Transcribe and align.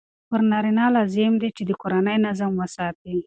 پر 0.29 0.41
نارینه 0.51 0.85
لازم 0.95 1.33
دی 1.41 1.49
چې 1.57 1.63
د 1.65 1.71
کورني 1.81 2.15
نظم 2.25 2.51
وساتي. 2.57 3.15